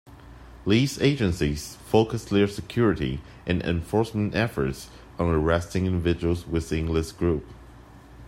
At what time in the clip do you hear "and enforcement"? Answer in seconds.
3.45-4.33